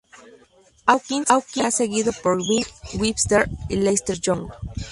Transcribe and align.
Hawkins 0.87 1.27
será 1.45 1.69
seguido 1.69 2.11
por 2.23 2.37
Ben 2.37 2.65
Webster 2.99 3.47
y 3.69 3.75
Lester 3.75 4.17
Young. 4.19 4.49